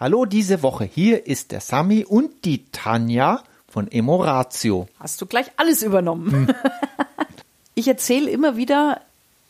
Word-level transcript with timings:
Hallo 0.00 0.24
diese 0.24 0.62
Woche. 0.62 0.84
Hier 0.84 1.26
ist 1.26 1.52
der 1.52 1.60
Sami 1.60 2.06
und 2.06 2.46
die 2.46 2.64
Tanja 2.72 3.44
von 3.68 3.92
Emoratio. 3.92 4.88
Hast 4.98 5.20
du 5.20 5.26
gleich 5.26 5.50
alles 5.58 5.82
übernommen. 5.82 6.32
Hm. 6.32 6.54
Ich 7.74 7.86
erzähle 7.86 8.30
immer 8.30 8.56
wieder 8.56 9.00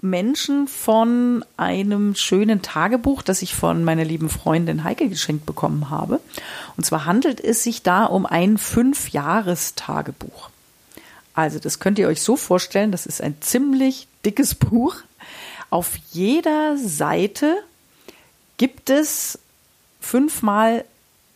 Menschen 0.00 0.68
von 0.68 1.44
einem 1.56 2.14
schönen 2.14 2.62
Tagebuch, 2.62 3.22
das 3.22 3.42
ich 3.42 3.54
von 3.54 3.82
meiner 3.82 4.04
lieben 4.04 4.28
Freundin 4.28 4.84
Heike 4.84 5.08
geschenkt 5.08 5.46
bekommen 5.46 5.88
habe. 5.90 6.20
Und 6.76 6.84
zwar 6.84 7.06
handelt 7.06 7.40
es 7.40 7.64
sich 7.64 7.82
da 7.82 8.04
um 8.04 8.26
ein 8.26 8.58
Fünfjahrestagebuch. 8.58 10.50
Also 11.34 11.58
das 11.58 11.78
könnt 11.78 11.98
ihr 11.98 12.06
euch 12.08 12.22
so 12.22 12.36
vorstellen, 12.36 12.92
das 12.92 13.06
ist 13.06 13.20
ein 13.20 13.36
ziemlich 13.40 14.06
dickes 14.24 14.54
Buch. 14.56 14.96
Auf 15.70 15.96
jeder 16.12 16.76
Seite 16.76 17.56
gibt 18.58 18.90
es 18.90 19.38
fünfmal 20.00 20.84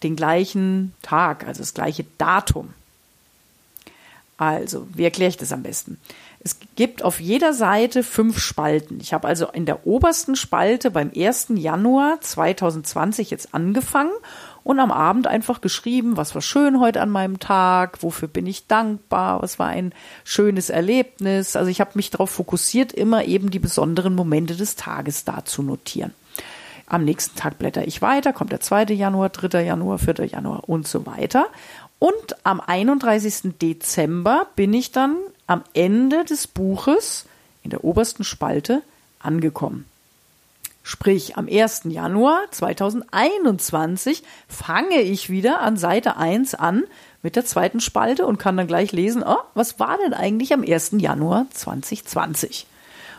den 0.02 0.16
gleichen 0.16 0.94
Tag, 1.02 1.46
also 1.46 1.60
das 1.60 1.74
gleiche 1.74 2.04
Datum. 2.18 2.74
Also, 4.36 4.88
wie 4.92 5.04
erkläre 5.04 5.30
ich 5.30 5.36
das 5.36 5.52
am 5.52 5.62
besten? 5.62 6.00
Es 6.40 6.58
gibt 6.76 7.02
auf 7.02 7.20
jeder 7.20 7.54
Seite 7.54 8.02
fünf 8.02 8.38
Spalten. 8.38 8.98
Ich 9.00 9.14
habe 9.14 9.26
also 9.26 9.46
in 9.46 9.64
der 9.64 9.86
obersten 9.86 10.36
Spalte 10.36 10.90
beim 10.90 11.10
1. 11.16 11.46
Januar 11.54 12.20
2020 12.20 13.30
jetzt 13.30 13.54
angefangen 13.54 14.12
und 14.62 14.80
am 14.80 14.90
Abend 14.90 15.26
einfach 15.26 15.60
geschrieben, 15.60 16.16
was 16.16 16.34
war 16.34 16.42
schön 16.42 16.80
heute 16.80 17.00
an 17.00 17.10
meinem 17.10 17.38
Tag, 17.38 18.02
wofür 18.02 18.28
bin 18.28 18.46
ich 18.46 18.66
dankbar, 18.66 19.40
was 19.40 19.58
war 19.58 19.68
ein 19.68 19.92
schönes 20.24 20.68
Erlebnis. 20.68 21.56
Also 21.56 21.70
ich 21.70 21.80
habe 21.80 21.92
mich 21.94 22.10
darauf 22.10 22.30
fokussiert, 22.30 22.92
immer 22.92 23.24
eben 23.24 23.50
die 23.50 23.58
besonderen 23.58 24.14
Momente 24.14 24.56
des 24.56 24.76
Tages 24.76 25.24
da 25.24 25.44
zu 25.44 25.62
notieren. 25.62 26.12
Am 26.86 27.04
nächsten 27.04 27.36
Tag 27.36 27.58
blätter 27.58 27.86
ich 27.86 28.02
weiter, 28.02 28.32
kommt 28.32 28.52
der 28.52 28.60
2. 28.60 28.84
Januar, 28.94 29.30
3. 29.30 29.62
Januar, 29.62 29.98
4. 29.98 30.26
Januar 30.26 30.68
und 30.68 30.86
so 30.86 31.06
weiter. 31.06 31.46
Und 31.98 32.36
am 32.44 32.60
31. 32.60 33.54
Dezember 33.60 34.46
bin 34.56 34.74
ich 34.74 34.92
dann 34.92 35.16
am 35.46 35.62
Ende 35.72 36.24
des 36.24 36.46
Buches 36.46 37.24
in 37.62 37.70
der 37.70 37.84
obersten 37.84 38.24
Spalte 38.24 38.82
angekommen. 39.20 39.86
Sprich, 40.82 41.38
am 41.38 41.48
1. 41.48 41.84
Januar 41.84 42.42
2021 42.50 44.22
fange 44.48 45.00
ich 45.00 45.30
wieder 45.30 45.60
an 45.62 45.78
Seite 45.78 46.18
1 46.18 46.54
an 46.54 46.84
mit 47.22 47.36
der 47.36 47.46
zweiten 47.46 47.80
Spalte 47.80 48.26
und 48.26 48.36
kann 48.36 48.58
dann 48.58 48.66
gleich 48.66 48.92
lesen, 48.92 49.24
oh, 49.26 49.38
was 49.54 49.80
war 49.80 49.96
denn 49.96 50.12
eigentlich 50.12 50.52
am 50.52 50.62
1. 50.62 50.96
Januar 50.98 51.46
2020? 51.54 52.66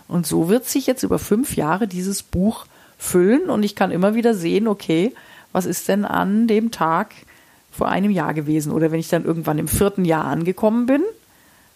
Und 0.07 0.27
so 0.27 0.47
wird 0.47 0.67
sich 0.67 0.85
jetzt 0.85 1.01
über 1.01 1.17
fünf 1.17 1.55
Jahre 1.55 1.87
dieses 1.87 2.21
Buch 2.21 2.67
füllen 3.05 3.49
und 3.49 3.63
ich 3.63 3.75
kann 3.75 3.91
immer 3.91 4.15
wieder 4.15 4.33
sehen, 4.33 4.67
okay, 4.67 5.13
was 5.51 5.65
ist 5.65 5.87
denn 5.87 6.03
an 6.03 6.47
dem 6.47 6.71
Tag 6.71 7.13
vor 7.71 7.87
einem 7.87 8.11
Jahr 8.11 8.33
gewesen? 8.33 8.71
Oder 8.71 8.91
wenn 8.91 8.99
ich 8.99 9.09
dann 9.09 9.25
irgendwann 9.25 9.57
im 9.57 9.67
vierten 9.67 10.05
Jahr 10.05 10.25
angekommen 10.25 10.85
bin, 10.85 11.03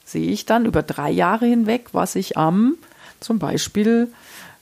sehe 0.03 0.31
ich 0.31 0.45
dann 0.45 0.65
über 0.65 0.81
drei 0.81 1.11
Jahre 1.11 1.45
hinweg, 1.45 1.89
was 1.91 2.15
ich 2.15 2.37
am 2.37 2.75
zum 3.19 3.39
Beispiel 3.39 4.09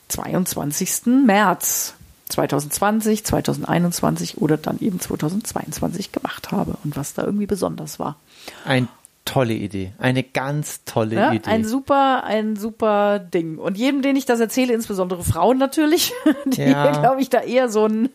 22. 0.10 1.26
März 1.26 1.94
2020, 2.30 3.23
2021 3.23 4.38
oder 4.40 4.58
dann 4.58 4.80
eben 4.80 5.00
2022 5.00 6.12
gemacht 6.12 6.52
habe 6.52 6.78
und 6.84 6.98
was 6.98 7.14
da 7.14 7.23
irgendwie 7.23 7.45
besonders 7.45 8.00
war. 8.00 8.18
Ein 8.66 8.90
tolle 9.28 9.53
Idee, 9.53 9.92
eine 10.00 10.23
ganz 10.23 10.83
tolle 10.86 11.16
ja, 11.16 11.33
Idee. 11.33 11.50
Ein 11.50 11.66
super, 11.66 12.23
ein 12.23 12.56
super 12.56 13.20
Ding. 13.20 13.58
Und 13.58 13.78
jedem, 13.78 14.02
den 14.02 14.16
ich 14.16 14.25
das 14.25 14.39
erzähle, 14.39 14.73
insbesondere 14.73 15.23
Frauen 15.23 15.58
natürlich, 15.58 16.14
die, 16.45 16.61
ja. 16.61 16.92
glaube 16.92 17.22
ich, 17.22 17.30
da 17.30 17.42
eher 17.42 17.70
so 17.70 17.83
einen, 17.83 18.09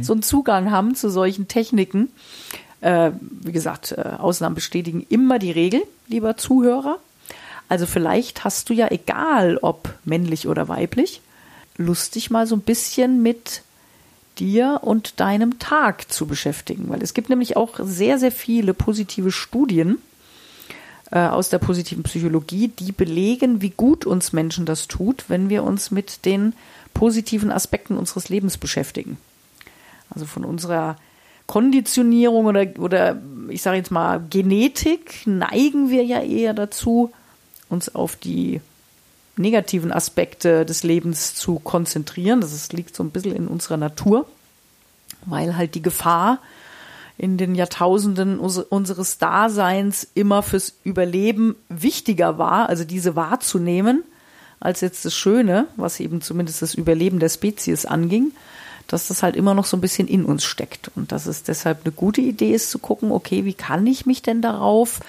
so 0.00 0.12
einen 0.12 0.22
Zugang 0.22 0.70
haben 0.70 0.94
zu 0.94 1.10
solchen 1.10 1.48
Techniken, 1.48 2.10
äh, 2.80 3.10
wie 3.20 3.52
gesagt, 3.52 3.92
äh, 3.92 4.00
Ausnahmen 4.18 4.54
bestätigen 4.54 5.04
immer 5.08 5.38
die 5.38 5.50
Regel, 5.50 5.82
lieber 6.06 6.36
Zuhörer. 6.36 6.98
Also 7.68 7.86
vielleicht 7.86 8.44
hast 8.44 8.70
du 8.70 8.74
ja, 8.74 8.90
egal 8.90 9.58
ob 9.60 9.92
männlich 10.04 10.46
oder 10.48 10.68
weiblich, 10.68 11.20
lustig 11.76 12.30
mal 12.30 12.46
so 12.46 12.54
ein 12.56 12.62
bisschen 12.62 13.22
mit 13.22 13.62
dir 14.38 14.80
und 14.82 15.18
deinem 15.18 15.58
Tag 15.58 16.10
zu 16.10 16.26
beschäftigen. 16.26 16.88
Weil 16.88 17.02
es 17.02 17.12
gibt 17.12 17.28
nämlich 17.28 17.56
auch 17.56 17.80
sehr, 17.82 18.18
sehr 18.18 18.32
viele 18.32 18.72
positive 18.72 19.32
Studien 19.32 19.98
aus 21.10 21.48
der 21.48 21.58
positiven 21.58 22.02
Psychologie, 22.02 22.68
die 22.68 22.92
belegen, 22.92 23.62
wie 23.62 23.70
gut 23.70 24.04
uns 24.04 24.32
Menschen 24.32 24.66
das 24.66 24.88
tut, 24.88 25.24
wenn 25.28 25.48
wir 25.48 25.64
uns 25.64 25.90
mit 25.90 26.26
den 26.26 26.52
positiven 26.92 27.50
Aspekten 27.50 27.96
unseres 27.96 28.28
Lebens 28.28 28.58
beschäftigen. 28.58 29.16
Also 30.10 30.26
von 30.26 30.44
unserer 30.44 30.96
Konditionierung 31.46 32.44
oder, 32.44 32.66
oder 32.78 33.20
ich 33.48 33.62
sage 33.62 33.78
jetzt 33.78 33.90
mal 33.90 34.20
Genetik 34.28 35.26
neigen 35.26 35.88
wir 35.88 36.04
ja 36.04 36.20
eher 36.20 36.52
dazu, 36.52 37.10
uns 37.70 37.94
auf 37.94 38.16
die 38.16 38.60
negativen 39.36 39.92
Aspekte 39.92 40.66
des 40.66 40.82
Lebens 40.82 41.34
zu 41.34 41.58
konzentrieren. 41.58 42.42
Das 42.42 42.72
liegt 42.72 42.94
so 42.94 43.02
ein 43.02 43.10
bisschen 43.10 43.34
in 43.34 43.48
unserer 43.48 43.78
Natur, 43.78 44.26
weil 45.24 45.56
halt 45.56 45.74
die 45.74 45.82
Gefahr 45.82 46.38
in 47.18 47.36
den 47.36 47.54
Jahrtausenden 47.54 48.38
unseres 48.38 49.18
Daseins 49.18 50.08
immer 50.14 50.42
fürs 50.42 50.78
Überleben 50.84 51.56
wichtiger 51.68 52.38
war, 52.38 52.68
also 52.68 52.84
diese 52.84 53.16
wahrzunehmen, 53.16 54.04
als 54.60 54.80
jetzt 54.80 55.04
das 55.04 55.14
Schöne, 55.14 55.66
was 55.76 56.00
eben 56.00 56.22
zumindest 56.22 56.62
das 56.62 56.74
Überleben 56.74 57.18
der 57.18 57.28
Spezies 57.28 57.84
anging 57.84 58.32
dass 58.88 59.06
das 59.06 59.22
halt 59.22 59.36
immer 59.36 59.54
noch 59.54 59.66
so 59.66 59.76
ein 59.76 59.82
bisschen 59.82 60.08
in 60.08 60.24
uns 60.24 60.44
steckt 60.44 60.90
und 60.96 61.12
dass 61.12 61.26
es 61.26 61.44
deshalb 61.44 61.84
eine 61.84 61.92
gute 61.92 62.22
Idee 62.22 62.52
ist 62.54 62.70
zu 62.70 62.78
gucken, 62.78 63.12
okay, 63.12 63.44
wie 63.44 63.54
kann 63.54 63.86
ich 63.86 64.06
mich 64.06 64.22
denn 64.22 64.42
darauf 64.42 65.00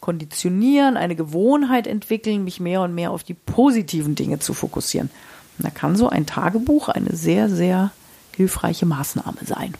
konditionieren, 0.00 0.96
eine 0.96 1.14
Gewohnheit 1.14 1.86
entwickeln, 1.86 2.44
mich 2.44 2.58
mehr 2.58 2.80
und 2.80 2.94
mehr 2.94 3.10
auf 3.10 3.22
die 3.22 3.34
positiven 3.34 4.14
Dinge 4.14 4.38
zu 4.38 4.54
fokussieren. 4.54 5.10
Und 5.58 5.66
da 5.66 5.70
kann 5.70 5.96
so 5.96 6.08
ein 6.08 6.24
Tagebuch 6.24 6.88
eine 6.88 7.14
sehr, 7.14 7.50
sehr 7.50 7.90
hilfreiche 8.34 8.86
Maßnahme 8.86 9.38
sein. 9.44 9.74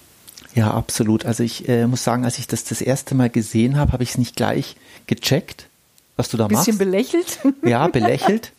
Ja, 0.59 0.73
absolut. 0.73 1.25
Also 1.25 1.45
ich 1.45 1.69
äh, 1.69 1.87
muss 1.87 2.03
sagen, 2.03 2.25
als 2.25 2.41
ich 2.41 2.49
das 2.49 2.65
das 2.65 2.81
erste 2.81 3.15
Mal 3.15 3.31
gesehen 3.31 3.77
habe, 3.77 3.93
habe 3.93 4.03
ich 4.03 4.11
es 4.11 4.19
nicht 4.19 4.35
gleich 4.35 4.75
gecheckt, 5.07 5.69
was 6.17 6.31
du 6.31 6.37
da 6.37 6.49
Bisschen 6.49 6.57
machst. 6.57 6.67
Bisschen 6.67 6.79
belächelt? 6.79 7.39
Ja, 7.65 7.87
belächelt. 7.93 8.51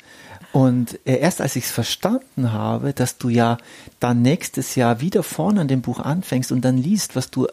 Und 0.53 0.97
äh, 1.03 1.17
erst 1.17 1.41
als 1.41 1.57
ich 1.57 1.65
es 1.65 1.71
verstanden 1.71 2.53
habe, 2.53 2.93
dass 2.93 3.17
du 3.17 3.27
ja 3.27 3.57
dann 3.99 4.21
nächstes 4.21 4.75
Jahr 4.75 5.01
wieder 5.01 5.23
vorne 5.23 5.59
an 5.59 5.67
dem 5.67 5.81
Buch 5.81 5.99
anfängst 5.99 6.53
und 6.53 6.61
dann 6.61 6.77
liest, 6.77 7.17
was 7.17 7.31
du 7.31 7.47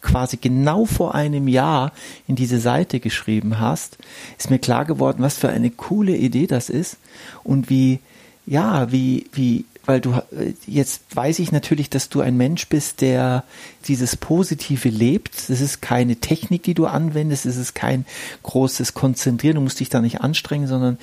quasi 0.00 0.38
genau 0.38 0.86
vor 0.86 1.14
einem 1.14 1.46
Jahr 1.46 1.92
in 2.26 2.34
diese 2.34 2.58
Seite 2.58 2.98
geschrieben 2.98 3.60
hast, 3.60 3.98
ist 4.38 4.48
mir 4.48 4.58
klar 4.58 4.86
geworden, 4.86 5.18
was 5.20 5.36
für 5.36 5.50
eine 5.50 5.68
coole 5.68 6.16
Idee 6.16 6.46
das 6.46 6.70
ist 6.70 6.96
und 7.44 7.68
wie, 7.68 8.00
ja, 8.46 8.90
wie, 8.90 9.26
wie, 9.34 9.66
weil 9.86 10.00
du, 10.00 10.12
äh, 10.12 10.52
jetzt 10.66 11.14
weiß 11.14 11.38
ich 11.38 11.52
natürlich, 11.52 11.90
dass 11.90 12.08
du 12.08 12.20
ein 12.20 12.36
Mensch 12.36 12.68
bist, 12.68 13.00
der 13.00 13.44
dieses 13.86 14.16
Positive 14.16 14.88
lebt. 14.88 15.48
Das 15.48 15.60
ist 15.60 15.80
keine 15.80 16.16
Technik, 16.16 16.62
die 16.62 16.74
du 16.74 16.86
anwendest, 16.86 17.46
es 17.46 17.56
ist 17.56 17.74
kein 17.74 18.04
großes 18.42 18.94
Konzentrieren, 18.94 19.56
du 19.56 19.60
musst 19.62 19.80
dich 19.80 19.88
da 19.88 20.00
nicht 20.00 20.20
anstrengen, 20.20 20.66
sondern 20.66 20.98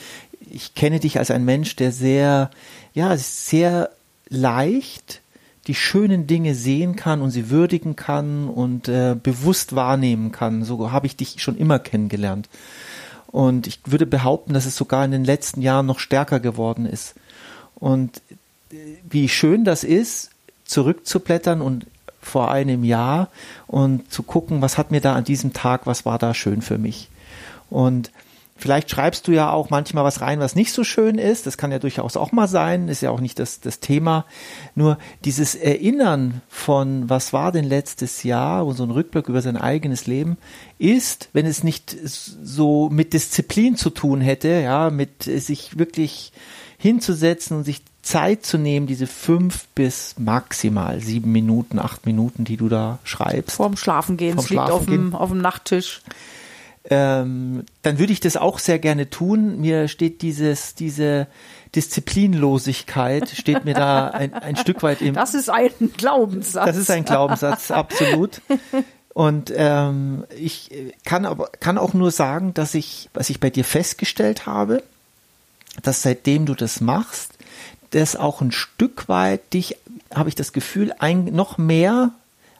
ich 0.49 0.75
kenne 0.75 0.99
dich 0.99 1.17
als 1.17 1.31
ein 1.31 1.45
Mensch, 1.45 1.75
der 1.75 1.91
sehr, 1.91 2.51
ja, 2.93 3.15
sehr 3.17 3.89
leicht 4.29 5.21
die 5.67 5.75
schönen 5.75 6.27
Dinge 6.27 6.55
sehen 6.55 6.95
kann 6.95 7.21
und 7.21 7.31
sie 7.31 7.49
würdigen 7.49 7.95
kann 7.95 8.49
und 8.49 8.89
äh, 8.89 9.15
bewusst 9.21 9.75
wahrnehmen 9.75 10.31
kann. 10.31 10.63
So 10.63 10.91
habe 10.91 11.07
ich 11.07 11.15
dich 11.15 11.41
schon 11.41 11.57
immer 11.57 11.79
kennengelernt. 11.79 12.49
Und 13.27 13.65
ich 13.65 13.79
würde 13.85 14.05
behaupten, 14.05 14.53
dass 14.53 14.65
es 14.65 14.75
sogar 14.75 15.05
in 15.05 15.11
den 15.11 15.23
letzten 15.23 15.61
Jahren 15.61 15.85
noch 15.85 15.99
stärker 15.99 16.39
geworden 16.39 16.85
ist. 16.85 17.15
Und 17.75 18.21
wie 19.09 19.29
schön 19.29 19.63
das 19.63 19.83
ist, 19.83 20.31
zurückzublättern 20.65 21.61
und 21.61 21.85
vor 22.21 22.51
einem 22.51 22.83
Jahr 22.83 23.29
und 23.67 24.11
zu 24.11 24.23
gucken, 24.23 24.61
was 24.61 24.77
hat 24.77 24.91
mir 24.91 25.01
da 25.01 25.13
an 25.13 25.25
diesem 25.25 25.53
Tag, 25.53 25.85
was 25.85 26.05
war 26.05 26.17
da 26.17 26.33
schön 26.33 26.61
für 26.61 26.77
mich. 26.77 27.09
Und 27.69 28.11
Vielleicht 28.55 28.91
schreibst 28.91 29.27
du 29.27 29.33
ja 29.33 29.51
auch 29.51 29.71
manchmal 29.71 30.05
was 30.05 30.21
rein, 30.21 30.39
was 30.39 30.55
nicht 30.55 30.71
so 30.71 30.85
schön 30.85 31.17
ist. 31.17 31.47
Das 31.47 31.57
kann 31.57 31.73
ja 31.73 31.79
durchaus 31.79 32.15
auch 32.15 32.31
mal 32.31 32.47
sein. 32.47 32.87
Ist 32.87 33.01
ja 33.01 33.09
auch 33.09 33.19
nicht 33.19 33.37
das, 33.39 33.59
das 33.59 33.81
Thema. 33.81 34.25
Nur 34.73 34.97
dieses 35.25 35.53
Erinnern 35.53 36.41
von, 36.47 37.09
was 37.09 37.33
war 37.33 37.51
denn 37.51 37.65
letztes 37.65 38.23
Jahr 38.23 38.65
und 38.65 38.75
so 38.75 38.83
ein 38.83 38.91
Rückblick 38.91 39.27
über 39.27 39.41
sein 39.41 39.57
eigenes 39.57 40.07
Leben 40.07 40.37
ist, 40.77 41.27
wenn 41.33 41.45
es 41.45 41.63
nicht 41.63 41.97
so 42.05 42.89
mit 42.89 43.11
Disziplin 43.11 43.75
zu 43.75 43.89
tun 43.89 44.21
hätte, 44.21 44.47
ja, 44.47 44.91
mit 44.91 45.23
sich 45.23 45.77
wirklich 45.77 46.31
hinzusetzen 46.77 47.57
und 47.57 47.63
sich 47.65 47.81
Zeit 48.03 48.45
zu 48.45 48.57
nehmen, 48.57 48.85
diese 48.85 49.07
fünf 49.07 49.65
bis 49.75 50.15
maximal 50.19 50.99
sieben 50.99 51.31
Minuten, 51.31 51.79
acht 51.79 52.05
Minuten, 52.05 52.43
die 52.43 52.57
du 52.57 52.69
da 52.69 52.99
schreibst. 53.03 53.55
Vorm 53.55 53.77
Schlafengehen, 53.77 54.37
es 54.37 54.49
liegt 54.49 54.61
auf 54.61 54.85
dem, 54.85 55.15
auf 55.15 55.29
dem 55.29 55.39
Nachttisch 55.39 56.01
ähm, 56.89 57.63
dann 57.81 57.97
würde 57.97 58.11
ich 58.11 58.19
das 58.19 58.35
auch 58.35 58.59
sehr 58.59 58.79
gerne 58.79 59.09
tun. 59.09 59.61
Mir 59.61 59.87
steht 59.87 60.21
dieses, 60.21 60.75
diese 60.75 61.27
Disziplinlosigkeit, 61.75 63.29
steht 63.29 63.63
mir 63.63 63.73
da 63.73 64.09
ein, 64.09 64.33
ein 64.33 64.57
Stück 64.57 64.83
weit 64.83 65.01
im. 65.01 65.13
Das 65.13 65.33
ist 65.33 65.49
ein 65.49 65.71
Glaubenssatz. 65.95 66.65
Das 66.65 66.77
ist 66.77 66.91
ein 66.91 67.05
Glaubenssatz, 67.05 67.71
absolut. 67.71 68.41
Und 69.13 69.53
ähm, 69.55 70.25
ich 70.37 70.71
kann 71.05 71.25
aber 71.25 71.49
kann 71.59 71.77
auch 71.77 71.93
nur 71.93 72.11
sagen, 72.11 72.53
dass 72.53 72.73
ich, 72.73 73.09
was 73.13 73.29
ich 73.29 73.39
bei 73.39 73.49
dir 73.49 73.63
festgestellt 73.63 74.45
habe, 74.45 74.83
dass 75.83 76.01
seitdem 76.01 76.45
du 76.45 76.53
das 76.53 76.81
machst, 76.81 77.33
das 77.93 78.15
auch 78.15 78.41
ein 78.41 78.51
Stück 78.51 79.07
weit 79.07 79.53
dich, 79.53 79.77
habe 80.13 80.29
ich 80.29 80.35
das 80.35 80.53
Gefühl, 80.53 80.93
ein, 80.99 81.25
noch 81.25 81.57
mehr 81.57 82.11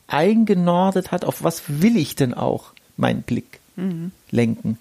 eingenordet 0.07 1.11
hat, 1.11 1.25
auf 1.25 1.43
was 1.43 1.63
will 1.67 1.97
ich 1.97 2.15
denn 2.15 2.33
auch 2.33 2.73
meinen 2.97 3.23
Blick 3.23 3.59
mhm. 3.75 4.11
lenken. 4.31 4.77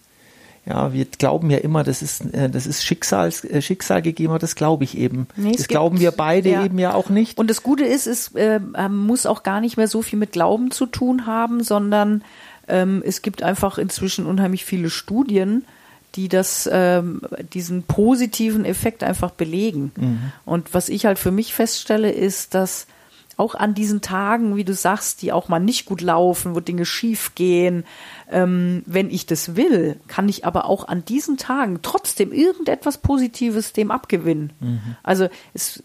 Ja, 0.64 0.92
wir 0.92 1.06
glauben 1.06 1.50
ja 1.50 1.58
immer, 1.58 1.82
das 1.82 2.02
ist, 2.02 2.20
äh, 2.34 2.48
das 2.48 2.66
ist 2.66 2.84
Schicksals, 2.84 3.44
äh, 3.44 3.60
Schicksal 3.60 4.00
gegeben, 4.00 4.30
aber 4.30 4.38
das 4.38 4.54
glaube 4.54 4.84
ich 4.84 4.96
eben. 4.96 5.26
Nee, 5.34 5.52
das 5.56 5.66
glauben 5.66 5.98
wir 5.98 6.12
beide 6.12 6.50
ja. 6.50 6.64
eben 6.64 6.78
ja 6.78 6.94
auch 6.94 7.08
nicht. 7.08 7.36
Und 7.36 7.50
das 7.50 7.64
Gute 7.64 7.84
ist, 7.84 8.06
es 8.06 8.32
äh, 8.36 8.60
muss 8.88 9.26
auch 9.26 9.42
gar 9.42 9.60
nicht 9.60 9.76
mehr 9.76 9.88
so 9.88 10.02
viel 10.02 10.20
mit 10.20 10.32
Glauben 10.32 10.70
zu 10.70 10.86
tun 10.86 11.26
haben, 11.26 11.64
sondern 11.64 12.22
ähm, 12.68 13.02
es 13.04 13.22
gibt 13.22 13.42
einfach 13.42 13.76
inzwischen 13.78 14.24
unheimlich 14.24 14.64
viele 14.64 14.88
Studien, 14.88 15.64
die 16.14 16.28
das, 16.28 16.68
ähm, 16.72 17.22
diesen 17.52 17.84
positiven 17.84 18.64
Effekt 18.64 19.02
einfach 19.02 19.30
belegen. 19.30 19.92
Mhm. 19.96 20.32
Und 20.44 20.74
was 20.74 20.88
ich 20.88 21.06
halt 21.06 21.18
für 21.18 21.30
mich 21.30 21.54
feststelle, 21.54 22.10
ist, 22.10 22.54
dass 22.54 22.86
auch 23.36 23.54
an 23.54 23.74
diesen 23.74 24.02
Tagen, 24.02 24.56
wie 24.56 24.64
du 24.64 24.74
sagst, 24.74 25.22
die 25.22 25.32
auch 25.32 25.48
mal 25.48 25.58
nicht 25.58 25.86
gut 25.86 26.00
laufen, 26.00 26.54
wo 26.54 26.60
Dinge 26.60 26.84
schief 26.84 27.34
gehen, 27.34 27.84
ähm, 28.30 28.82
wenn 28.86 29.10
ich 29.10 29.26
das 29.26 29.56
will, 29.56 29.98
kann 30.06 30.28
ich 30.28 30.44
aber 30.44 30.66
auch 30.66 30.86
an 30.86 31.04
diesen 31.04 31.38
Tagen 31.38 31.80
trotzdem 31.82 32.32
irgendetwas 32.32 32.98
Positives 32.98 33.72
dem 33.72 33.90
abgewinnen. 33.90 34.52
Mhm. 34.60 34.96
Also 35.02 35.28
es, 35.54 35.82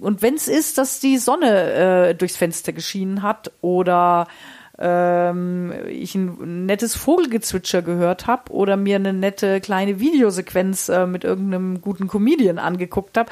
und 0.00 0.22
wenn 0.22 0.34
es 0.34 0.48
ist, 0.48 0.78
dass 0.78 1.00
die 1.00 1.18
Sonne 1.18 1.72
äh, 1.72 2.14
durchs 2.14 2.36
Fenster 2.36 2.72
geschienen 2.72 3.22
hat 3.22 3.52
oder 3.60 4.26
ähm, 4.78 5.72
ich 5.88 6.14
ein 6.14 6.66
nettes 6.66 6.94
Vogelgezwitscher 6.94 7.82
gehört 7.82 8.26
habe 8.26 8.52
oder 8.52 8.76
mir 8.76 8.96
eine 8.96 9.12
nette 9.12 9.60
kleine 9.60 10.00
Videosequenz 10.00 10.88
äh, 10.88 11.06
mit 11.06 11.24
irgendeinem 11.24 11.80
guten 11.80 12.08
Comedian 12.08 12.58
angeguckt 12.58 13.16
habe, 13.16 13.30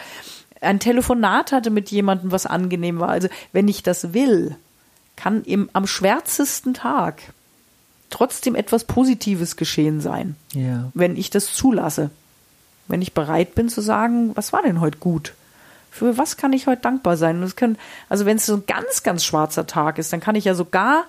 ein 0.60 0.80
Telefonat 0.80 1.52
hatte 1.52 1.70
mit 1.70 1.90
jemandem, 1.90 2.32
was 2.32 2.46
angenehm 2.46 2.98
war. 2.98 3.10
Also 3.10 3.28
wenn 3.52 3.68
ich 3.68 3.82
das 3.82 4.14
will, 4.14 4.56
kann 5.16 5.42
im, 5.44 5.68
am 5.72 5.86
schwärzesten 5.86 6.74
Tag 6.74 7.20
trotzdem 8.10 8.54
etwas 8.54 8.84
Positives 8.84 9.56
geschehen 9.56 10.00
sein, 10.00 10.36
ja. 10.52 10.90
wenn 10.94 11.16
ich 11.16 11.30
das 11.30 11.52
zulasse. 11.52 12.10
Wenn 12.86 13.02
ich 13.02 13.14
bereit 13.14 13.54
bin 13.54 13.68
zu 13.68 13.80
sagen, 13.80 14.32
was 14.34 14.52
war 14.52 14.62
denn 14.62 14.80
heute 14.80 14.98
gut? 14.98 15.34
Für 15.90 16.18
was 16.18 16.36
kann 16.36 16.52
ich 16.52 16.66
heute 16.66 16.82
dankbar 16.82 17.16
sein? 17.16 17.50
Können, 17.56 17.78
also 18.08 18.26
wenn 18.26 18.36
es 18.36 18.46
so 18.46 18.56
ein 18.56 18.64
ganz, 18.66 19.02
ganz 19.02 19.24
schwarzer 19.24 19.66
Tag 19.66 19.98
ist, 19.98 20.12
dann 20.12 20.20
kann 20.20 20.34
ich 20.34 20.44
ja 20.44 20.54
sogar 20.54 21.04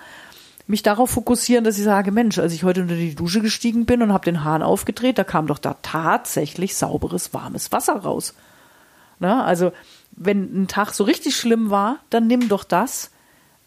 mich 0.67 0.83
darauf 0.83 1.11
fokussieren, 1.11 1.63
dass 1.63 1.77
ich 1.77 1.83
sage, 1.83 2.11
Mensch, 2.11 2.39
als 2.39 2.53
ich 2.53 2.63
heute 2.63 2.81
unter 2.81 2.95
die 2.95 3.15
Dusche 3.15 3.41
gestiegen 3.41 3.85
bin 3.85 4.01
und 4.01 4.11
habe 4.11 4.25
den 4.25 4.43
Hahn 4.43 4.63
aufgedreht, 4.63 5.17
da 5.17 5.23
kam 5.23 5.47
doch 5.47 5.59
da 5.59 5.77
tatsächlich 5.81 6.75
sauberes, 6.75 7.33
warmes 7.33 7.71
Wasser 7.71 7.97
raus. 7.97 8.33
Ne? 9.19 9.43
Also 9.43 9.71
wenn 10.11 10.63
ein 10.63 10.67
Tag 10.67 10.93
so 10.93 11.03
richtig 11.03 11.35
schlimm 11.35 11.69
war, 11.69 11.97
dann 12.09 12.27
nimm 12.27 12.49
doch 12.49 12.63
das, 12.63 13.11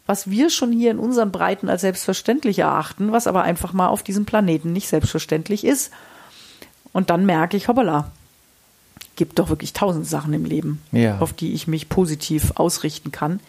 was 0.05 0.29
wir 0.29 0.49
schon 0.49 0.71
hier 0.71 0.91
in 0.91 0.99
unseren 0.99 1.31
Breiten 1.31 1.69
als 1.69 1.81
selbstverständlich 1.81 2.59
erachten, 2.59 3.11
was 3.11 3.27
aber 3.27 3.43
einfach 3.43 3.73
mal 3.73 3.87
auf 3.87 4.03
diesem 4.03 4.25
Planeten 4.25 4.73
nicht 4.73 4.87
selbstverständlich 4.87 5.63
ist. 5.63 5.91
Und 6.91 7.11
dann 7.11 7.25
merke 7.25 7.55
ich, 7.55 7.67
hoppala, 7.67 8.11
gibt 9.15 9.37
doch 9.37 9.49
wirklich 9.49 9.73
tausend 9.73 10.07
Sachen 10.07 10.33
im 10.33 10.45
Leben, 10.45 10.81
ja. 10.91 11.19
auf 11.19 11.33
die 11.33 11.53
ich 11.53 11.67
mich 11.67 11.89
positiv 11.89 12.53
ausrichten 12.55 13.11
kann, 13.11 13.39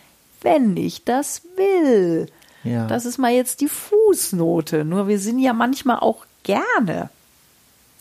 wenn 0.43 0.76
ich 0.76 1.05
das 1.05 1.43
will. 1.56 2.26
Ja. 2.64 2.86
Das 2.86 3.06
ist 3.06 3.18
mal 3.18 3.32
jetzt 3.32 3.60
die 3.60 3.68
Fußnote. 3.68 4.84
Nur 4.84 5.08
wir 5.08 5.18
sind 5.18 5.38
ja 5.38 5.52
manchmal 5.52 5.98
auch 5.98 6.26
gerne 6.42 7.10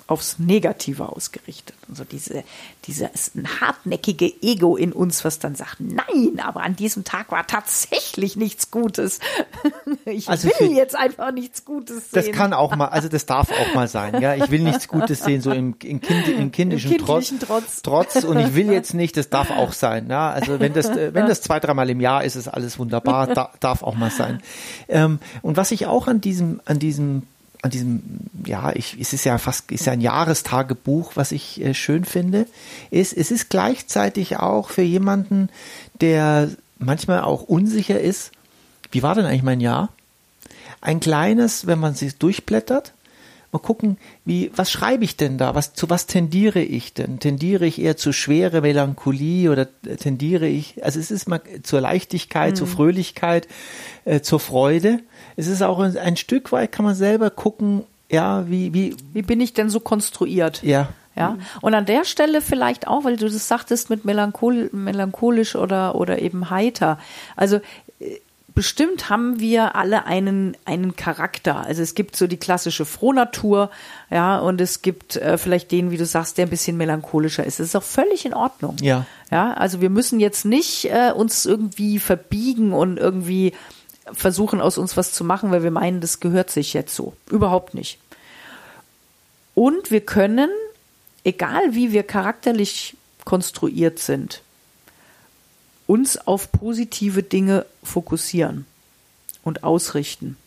aufs 0.10 0.40
Negative 0.40 1.10
ausgerichtet. 1.10 1.76
Also 1.88 2.04
diese, 2.04 2.44
dieses 2.86 3.32
hartnäckige 3.62 4.32
Ego 4.42 4.76
in 4.76 4.92
uns, 4.92 5.24
was 5.24 5.38
dann 5.38 5.54
sagt, 5.54 5.78
nein, 5.80 6.40
aber 6.44 6.64
an 6.64 6.76
diesem 6.76 7.04
Tag 7.04 7.32
war 7.32 7.46
tatsächlich 7.46 8.36
nichts 8.36 8.72
Gutes. 8.72 9.20
Ich 10.06 10.28
also 10.28 10.48
will 10.48 10.54
für, 10.54 10.64
jetzt 10.66 10.96
einfach 10.96 11.32
nichts 11.32 11.66
Gutes 11.66 12.12
sehen. 12.12 12.26
Das 12.26 12.32
kann 12.32 12.54
auch 12.54 12.76
mal, 12.76 12.88
also 12.88 13.10
das 13.10 13.26
darf 13.26 13.52
auch 13.52 13.76
mal 13.76 13.88
sein, 13.88 14.22
ja. 14.22 14.34
Ich 14.36 14.50
will 14.50 14.62
nichts 14.62 14.88
Gutes 14.88 15.20
sehen, 15.24 15.42
so 15.42 15.52
im, 15.52 15.76
im, 15.84 16.02
kind, 16.02 16.28
im 16.28 16.52
kindischen, 16.52 16.92
Im 16.92 16.98
Trotz, 16.98 17.32
Trotz. 17.40 17.82
Trotz. 17.82 18.24
Und 18.24 18.40
ich 18.40 18.56
will 18.56 18.72
jetzt 18.72 18.94
nicht, 18.94 19.18
das 19.18 19.30
darf 19.30 19.52
auch 19.52 19.74
sein, 19.74 20.10
ja. 20.10 20.32
Also 20.32 20.60
wenn 20.60 20.74
das, 20.74 20.90
wenn 20.90 21.28
das 21.28 21.42
zwei, 21.42 21.60
dreimal 21.60 21.90
im 21.90 22.02
Jahr 22.02 22.24
ist, 22.24 22.36
ist 22.36 22.48
alles 22.48 22.80
wunderbar, 22.80 23.28
da, 23.28 23.52
darf 23.60 23.84
auch 23.84 23.96
mal 23.96 24.12
sein. 24.12 24.42
Ähm, 24.88 25.20
und 25.42 25.58
was 25.58 25.72
ich 25.72 25.86
auch 25.86 26.08
an 26.08 26.22
diesem, 26.22 26.62
an 26.66 26.80
diesem 26.80 27.24
an 27.62 27.72
diesem, 27.72 28.02
ja, 28.46 28.72
ich, 28.74 28.98
es 29.00 29.14
ist 29.14 29.26
ja 29.26 29.38
fast, 29.38 29.72
ist 29.72 29.86
ja 29.86 29.94
ein 29.94 30.02
Jahrestagebuch, 30.02 31.14
was 31.16 31.32
ich 31.32 31.62
äh, 31.62 31.74
schön 31.74 32.06
finde, 32.06 32.46
ist, 32.90 33.14
es 33.14 33.32
ist 33.32 33.50
gleichzeitig 33.50 34.38
auch 34.38 34.70
für 34.70 34.82
jemanden, 34.82 35.50
der 36.00 36.50
manchmal 36.78 37.22
auch 37.22 37.44
unsicher 37.44 38.00
ist, 38.00 38.32
wie 38.92 39.04
war 39.04 39.16
denn 39.16 39.26
eigentlich 39.26 39.44
mein 39.44 39.62
Jahr? 39.62 39.90
Ein 40.82 41.02
kleines, 41.02 41.68
wenn 41.68 41.80
man 41.80 41.94
sich 41.94 42.18
durchblättert, 42.18 42.94
mal 43.52 43.60
gucken, 43.60 43.98
wie, 44.26 44.52
was 44.56 44.72
schreibe 44.72 45.04
ich 45.04 45.18
denn 45.18 45.38
da? 45.38 45.56
Was, 45.56 45.74
zu 45.74 45.90
was 45.90 46.06
tendiere 46.06 46.62
ich 46.62 46.94
denn? 46.94 47.20
Tendiere 47.20 47.66
ich 47.66 47.82
eher 47.82 47.98
zu 47.98 48.14
schwere 48.14 48.62
Melancholie 48.62 49.50
oder 49.52 49.68
tendiere 49.98 50.48
ich, 50.48 50.84
also 50.84 51.00
es 51.00 51.12
ist 51.12 51.28
mal 51.28 51.42
zur 51.64 51.82
Leichtigkeit, 51.82 52.52
mhm. 52.52 52.56
zur 52.56 52.68
Fröhlichkeit, 52.68 53.48
äh, 54.06 54.22
zur 54.22 54.40
Freude. 54.40 55.00
Es 55.36 55.48
ist 55.48 55.62
auch 55.62 55.80
ein, 55.80 55.98
ein 55.98 56.18
Stück 56.18 56.52
weit, 56.52 56.72
kann 56.72 56.86
man 56.86 56.96
selber 56.96 57.30
gucken, 57.30 57.84
ja, 58.12 58.50
wie, 58.50 58.74
wie. 58.74 58.96
Wie 59.14 59.22
bin 59.22 59.40
ich 59.40 59.54
denn 59.54 59.70
so 59.70 59.80
konstruiert? 59.80 60.64
Ja. 60.64 60.90
Ja, 61.16 61.38
und 61.60 61.74
an 61.74 61.86
der 61.86 62.06
Stelle 62.06 62.40
vielleicht 62.40 62.88
auch, 62.88 63.04
weil 63.04 63.18
du 63.18 63.26
das 63.26 63.48
sagtest 63.48 63.90
mit 63.90 64.06
melanchol 64.06 64.70
melancholisch 64.72 65.56
oder, 65.58 65.96
oder 65.96 66.22
eben 66.22 66.50
heiter. 66.50 66.98
Also, 67.36 67.58
äh, 68.00 68.20
bestimmt 68.60 69.10
haben 69.10 69.40
wir 69.40 69.78
alle 69.78 70.06
einen, 70.06 70.58
einen 70.66 70.98
Charakter. 70.98 71.66
Also 71.66 71.82
es 71.82 71.96
gibt 71.96 72.18
so 72.18 72.28
die 72.28 72.36
klassische 72.36 72.84
Frohnatur, 72.84 73.72
ja, 74.12 74.38
und 74.38 74.60
es 74.60 74.82
gibt 74.82 75.16
äh, 75.16 75.38
vielleicht 75.38 75.72
den, 75.72 75.92
wie 75.92 75.98
du 75.98 76.06
sagst, 76.06 76.38
der 76.38 76.46
ein 76.46 76.50
bisschen 76.50 76.76
melancholischer 76.76 77.46
ist. 77.46 77.62
Das 77.62 77.68
ist 77.68 77.76
auch 77.78 77.84
völlig 77.84 78.26
in 78.26 78.34
Ordnung. 78.34 78.76
Ja. 78.82 79.06
Ja, 79.32 79.54
also 79.54 79.80
wir 79.80 79.90
müssen 79.90 80.20
jetzt 80.20 80.44
nicht 80.44 80.84
äh, 80.92 81.14
uns 81.16 81.46
irgendwie 81.46 82.00
verbiegen 82.00 82.74
und 82.74 82.98
irgendwie 82.98 83.54
versuchen, 84.12 84.60
aus 84.60 84.78
uns 84.78 84.98
was 84.98 85.14
zu 85.14 85.24
machen, 85.24 85.52
weil 85.52 85.64
wir 85.64 85.72
meinen, 85.72 86.02
das 86.02 86.20
gehört 86.20 86.50
sich 86.50 86.74
jetzt 86.74 86.94
so. 86.94 87.14
Überhaupt 87.32 87.74
nicht. 87.74 87.98
Und 89.56 89.90
wir 89.90 90.02
können, 90.02 90.50
egal 91.24 91.62
wie 91.76 91.94
wir 91.94 92.04
charakterlich 92.04 92.98
konstruiert 93.24 94.00
sind, 94.00 94.42
uns 95.90 96.18
auf 96.28 96.52
positive 96.52 97.24
Dinge 97.24 97.66
fokussieren 97.84 98.66
und 99.44 99.64
ausrichten 99.64 100.38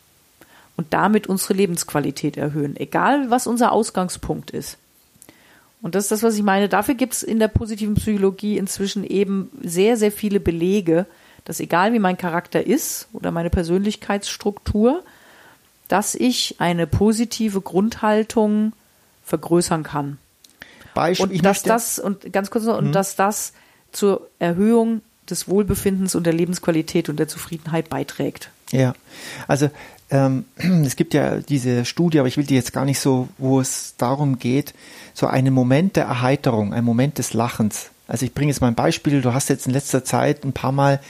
und 0.77 0.93
damit 0.95 1.27
unsere 1.27 1.55
Lebensqualität 1.55 2.37
erhöhen, 2.37 2.77
egal 2.77 3.29
was 3.29 3.49
unser 3.49 3.73
Ausgangspunkt 3.73 4.53
ist. 4.53 4.79
Und 5.83 5.97
das 5.97 6.05
ist 6.05 6.13
das, 6.13 6.23
was 6.23 6.37
ich 6.37 6.45
meine. 6.45 6.69
Dafür 6.69 6.95
gibt 6.95 7.15
es 7.15 7.25
in 7.25 7.41
der 7.41 7.49
positiven 7.49 7.97
Psychologie 7.97 8.57
inzwischen 8.57 9.03
eben 9.03 9.51
sehr, 9.61 9.97
sehr 9.97 10.13
viele 10.13 10.39
Belege, 10.39 11.07
dass 11.45 11.59
egal 11.59 11.93
wie 11.93 11.99
mein 11.99 12.17
Charakter 12.17 12.65
ist 12.65 13.09
oder 13.13 13.33
meine 13.33 13.51
Persönlichkeitsstruktur, 13.51 15.03
dass 15.89 16.15
ich 16.15 16.61
eine 16.61 16.87
positive 16.87 17.61
Grundhaltung 17.61 18.75
vergrößern 19.25 19.83
kann. 19.83 20.19
Beispiel, 20.95 21.27
und 21.27 21.45
dass 21.45 21.65
das 21.65 21.99
und 21.99 22.33
ganz 22.33 22.53
kurz 22.53 22.65
noch, 22.65 22.79
und 22.79 22.87
hm. 22.87 22.93
dass 22.93 23.17
das 23.17 23.55
zur 23.91 24.29
Erhöhung 24.39 25.03
des 25.29 25.49
Wohlbefindens 25.49 26.14
und 26.14 26.25
der 26.25 26.33
Lebensqualität 26.33 27.09
und 27.09 27.19
der 27.19 27.29
Zufriedenheit 27.29 27.88
beiträgt. 27.88 28.50
Ja, 28.71 28.95
also 29.49 29.71
ähm, 30.11 30.45
es 30.57 30.97
gibt 30.97 31.14
ja 31.14 31.38
diese 31.38 31.85
Studie, 31.85 32.19
aber 32.19 32.29
ich 32.29 32.37
will 32.37 32.45
die 32.45 32.55
jetzt 32.55 32.73
gar 32.73 32.85
nicht 32.85 33.00
so, 33.00 33.29
wo 33.38 33.61
es 33.61 33.95
darum 33.97 34.38
geht, 34.38 34.75
so 35.14 35.26
einen 35.26 35.55
Moment 35.55 35.97
der 35.97 36.05
Erheiterung, 36.05 36.73
einen 36.73 36.87
Moment 36.87 37.19
des 37.19 37.35
Lachens. 37.35 37.91
Also 38.09 38.26
ich 38.26 38.35
bringe 38.35 38.50
jetzt 38.50 38.61
mal 38.61 38.69
ein 38.69 38.75
Beispiel, 38.75 39.23
du 39.23 39.33
hast 39.33 39.49
jetzt 39.49 39.67
in 39.67 39.73
letzter 39.73 40.05
Zeit 40.05 40.45
ein 40.45 40.52
paar 40.52 40.73
Mal 40.73 41.00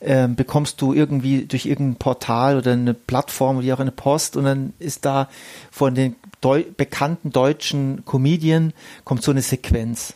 ähm, 0.00 0.36
bekommst 0.36 0.80
du 0.82 0.92
irgendwie 0.92 1.46
durch 1.46 1.66
irgendein 1.66 1.96
Portal 1.96 2.58
oder 2.58 2.72
eine 2.72 2.94
Plattform, 2.94 3.62
wie 3.62 3.72
auch 3.72 3.80
eine 3.80 3.92
Post, 3.92 4.36
und 4.36 4.44
dann 4.44 4.72
ist 4.78 5.04
da 5.04 5.28
von 5.70 5.94
den 5.94 6.16
Deu 6.42 6.64
bekannten 6.76 7.30
deutschen 7.30 8.04
Comedian 8.04 8.74
kommt 9.04 9.22
so 9.22 9.30
eine 9.30 9.40
Sequenz. 9.40 10.14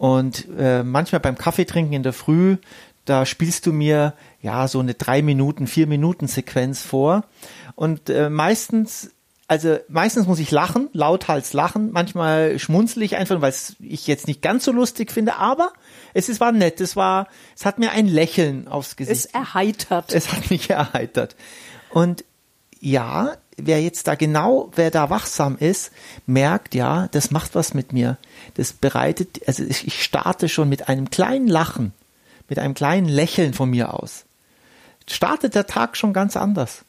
Und 0.00 0.48
äh, 0.56 0.82
manchmal 0.82 1.20
beim 1.20 1.36
Kaffeetrinken 1.36 1.92
in 1.92 2.02
der 2.02 2.14
Früh, 2.14 2.56
da 3.04 3.26
spielst 3.26 3.66
du 3.66 3.72
mir 3.74 4.14
ja 4.40 4.66
so 4.66 4.78
eine 4.78 4.94
drei 4.94 5.20
Minuten, 5.20 5.66
vier 5.66 5.86
Minuten 5.86 6.26
Sequenz 6.26 6.82
vor. 6.82 7.24
Und 7.74 8.08
äh, 8.08 8.30
meistens 8.30 9.10
also 9.46 9.78
meistens 9.88 10.26
muss 10.26 10.38
ich 10.38 10.52
lachen, 10.52 10.88
lauthals 10.94 11.52
lachen. 11.52 11.90
Manchmal 11.92 12.58
schmunzel 12.58 13.02
ich 13.02 13.16
einfach, 13.16 13.42
weil 13.42 13.52
ich 13.80 14.06
jetzt 14.06 14.26
nicht 14.26 14.40
ganz 14.40 14.64
so 14.64 14.72
lustig 14.72 15.12
finde, 15.12 15.36
aber 15.36 15.72
es 16.14 16.30
ist, 16.30 16.40
war 16.40 16.52
nett. 16.52 16.80
Es 16.80 16.96
war, 16.96 17.26
es 17.54 17.66
hat 17.66 17.78
mir 17.78 17.90
ein 17.90 18.06
Lächeln 18.06 18.68
aufs 18.68 18.96
Gesicht. 18.96 19.18
Es 19.18 19.26
erheitert. 19.26 20.14
Es 20.14 20.32
hat 20.32 20.50
mich 20.50 20.70
erheitert. 20.70 21.36
Und 21.90 22.24
ja, 22.78 23.36
wer 23.66 23.82
jetzt 23.82 24.06
da 24.06 24.14
genau, 24.14 24.70
wer 24.74 24.90
da 24.90 25.10
wachsam 25.10 25.56
ist, 25.58 25.92
merkt, 26.26 26.74
ja, 26.74 27.08
das 27.12 27.30
macht 27.30 27.54
was 27.54 27.74
mit 27.74 27.92
mir. 27.92 28.18
Das 28.54 28.72
bereitet, 28.72 29.40
also 29.46 29.62
ich, 29.64 30.02
starte 30.02 30.48
schon 30.48 30.68
mit 30.68 30.88
einem 30.88 31.10
kleinen 31.10 31.48
Lachen, 31.48 31.92
mit 32.48 32.58
einem 32.58 32.74
kleinen 32.74 33.08
Lächeln 33.08 33.54
von 33.54 33.70
mir 33.70 33.94
aus. 33.94 34.24
Startet 35.06 35.54
der 35.54 35.66
Tag 35.66 35.96
schon 35.96 36.12
ganz 36.12 36.36
anders. 36.36 36.84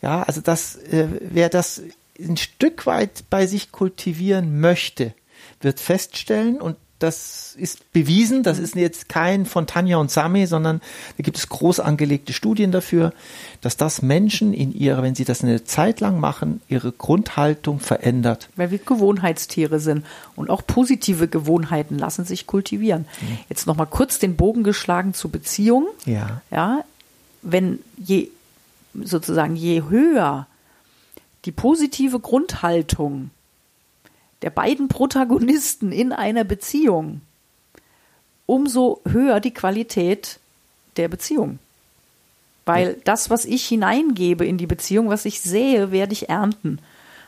Ja, 0.00 0.22
also 0.22 0.40
das, 0.40 0.76
äh, 0.76 1.06
wer 1.20 1.48
das 1.48 1.82
ein 2.18 2.36
Stück 2.36 2.86
weit 2.86 3.24
bei 3.30 3.46
sich 3.46 3.72
kultivieren 3.72 4.60
möchte, 4.60 5.14
wird 5.60 5.80
feststellen, 5.80 6.60
und 6.60 6.76
das 7.02 7.54
ist 7.56 7.92
bewiesen, 7.92 8.42
das 8.42 8.58
ist 8.58 8.74
jetzt 8.74 9.08
kein 9.08 9.44
von 9.46 9.66
Tanja 9.66 9.96
und 9.96 10.10
Sami, 10.10 10.46
sondern 10.46 10.80
da 11.16 11.22
gibt 11.22 11.36
es 11.36 11.48
groß 11.48 11.80
angelegte 11.80 12.32
Studien 12.32 12.72
dafür, 12.72 13.12
dass 13.60 13.76
das 13.76 14.02
Menschen 14.02 14.54
in 14.54 14.72
ihrer, 14.72 15.02
wenn 15.02 15.14
sie 15.14 15.24
das 15.24 15.42
eine 15.42 15.64
Zeit 15.64 16.00
lang 16.00 16.20
machen, 16.20 16.60
ihre 16.68 16.92
Grundhaltung 16.92 17.80
verändert. 17.80 18.48
Weil 18.56 18.70
wir 18.70 18.78
Gewohnheitstiere 18.78 19.80
sind 19.80 20.06
und 20.36 20.50
auch 20.50 20.66
positive 20.66 21.28
Gewohnheiten 21.28 21.98
lassen 21.98 22.24
sich 22.24 22.46
kultivieren. 22.46 23.06
Mhm. 23.20 23.38
Jetzt 23.48 23.66
nochmal 23.66 23.88
kurz 23.88 24.18
den 24.18 24.36
Bogen 24.36 24.62
geschlagen 24.62 25.14
zur 25.14 25.32
Beziehung. 25.32 25.86
Ja. 26.04 26.42
Ja, 26.50 26.84
wenn 27.42 27.80
je 27.96 28.28
sozusagen 28.94 29.56
je 29.56 29.82
höher 29.88 30.46
die 31.44 31.52
positive 31.52 32.20
Grundhaltung 32.20 33.30
der 34.42 34.50
beiden 34.50 34.88
Protagonisten 34.88 35.92
in 35.92 36.12
einer 36.12 36.44
Beziehung, 36.44 37.20
umso 38.46 39.00
höher 39.08 39.40
die 39.40 39.54
Qualität 39.54 40.38
der 40.96 41.08
Beziehung. 41.08 41.58
Weil 42.64 42.96
das, 43.04 43.30
was 43.30 43.44
ich 43.44 43.64
hineingebe 43.66 44.46
in 44.46 44.58
die 44.58 44.66
Beziehung, 44.66 45.08
was 45.08 45.24
ich 45.24 45.40
sehe, 45.40 45.90
werde 45.90 46.12
ich 46.12 46.28
ernten. 46.28 46.78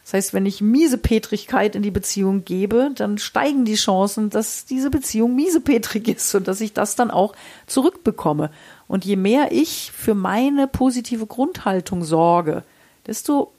Das 0.04 0.12
heißt, 0.12 0.34
wenn 0.34 0.44
ich 0.44 0.60
Miesepetrigkeit 0.60 1.74
in 1.74 1.82
die 1.82 1.90
Beziehung 1.90 2.44
gebe, 2.44 2.90
dann 2.94 3.16
steigen 3.16 3.64
die 3.64 3.74
Chancen, 3.74 4.28
dass 4.28 4.66
diese 4.66 4.90
Beziehung 4.90 5.34
miesepetrig 5.34 6.08
ist 6.08 6.34
und 6.34 6.46
dass 6.46 6.60
ich 6.60 6.74
das 6.74 6.94
dann 6.94 7.10
auch 7.10 7.34
zurückbekomme. 7.66 8.50
Und 8.86 9.06
je 9.06 9.16
mehr 9.16 9.50
ich 9.50 9.92
für 9.92 10.14
meine 10.14 10.66
positive 10.66 11.26
Grundhaltung 11.26 12.04
sorge, 12.04 12.64
desto 13.06 13.50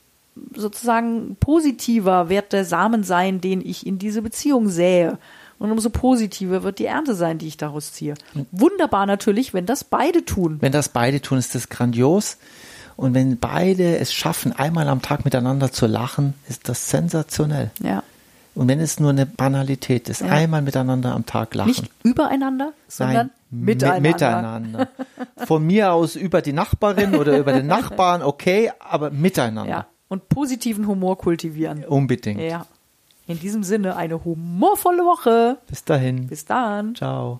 sozusagen 0.54 1.36
positiver 1.40 2.28
wird 2.28 2.52
der 2.52 2.64
Samen 2.64 3.04
sein, 3.04 3.40
den 3.40 3.60
ich 3.60 3.86
in 3.86 3.98
diese 3.98 4.22
Beziehung 4.22 4.68
sähe. 4.68 5.18
Und 5.58 5.70
umso 5.70 5.88
positiver 5.88 6.62
wird 6.62 6.78
die 6.78 6.84
Ernte 6.84 7.14
sein, 7.14 7.38
die 7.38 7.46
ich 7.48 7.56
daraus 7.56 7.92
ziehe. 7.92 8.14
Wunderbar 8.52 9.06
natürlich, 9.06 9.54
wenn 9.54 9.64
das 9.64 9.84
beide 9.84 10.24
tun. 10.24 10.58
Wenn 10.60 10.72
das 10.72 10.90
beide 10.90 11.22
tun, 11.22 11.38
ist 11.38 11.54
das 11.54 11.70
grandios. 11.70 12.36
Und 12.96 13.14
wenn 13.14 13.38
beide 13.38 13.98
es 13.98 14.12
schaffen, 14.12 14.52
einmal 14.52 14.88
am 14.88 15.02
Tag 15.02 15.24
miteinander 15.24 15.72
zu 15.72 15.86
lachen, 15.86 16.34
ist 16.48 16.68
das 16.68 16.90
sensationell. 16.90 17.70
Ja. 17.82 18.02
Und 18.54 18.68
wenn 18.68 18.80
es 18.80 18.98
nur 18.98 19.10
eine 19.10 19.26
Banalität 19.26 20.08
ist, 20.08 20.22
ja. 20.22 20.28
einmal 20.28 20.62
miteinander 20.62 21.14
am 21.14 21.26
Tag 21.26 21.54
lachen. 21.54 21.68
Nicht 21.68 21.90
übereinander, 22.02 22.72
sondern 22.88 23.30
Nein, 23.50 23.64
miteinander. 23.64 24.00
miteinander. 24.00 24.88
Von 25.46 25.66
mir 25.66 25.92
aus 25.92 26.16
über 26.16 26.40
die 26.40 26.54
Nachbarin 26.54 27.14
oder 27.14 27.36
über 27.36 27.52
den 27.52 27.66
Nachbarn, 27.66 28.22
okay, 28.22 28.72
aber 28.80 29.10
miteinander. 29.10 29.70
Ja. 29.70 29.86
Und 30.08 30.28
positiven 30.28 30.86
Humor 30.86 31.18
kultivieren. 31.18 31.84
Unbedingt. 31.84 32.40
Ja. 32.40 32.66
In 33.26 33.40
diesem 33.40 33.64
Sinne 33.64 33.96
eine 33.96 34.24
humorvolle 34.24 35.04
Woche. 35.04 35.58
Bis 35.66 35.84
dahin. 35.84 36.28
Bis 36.28 36.44
dann. 36.44 36.94
Ciao. 36.94 37.38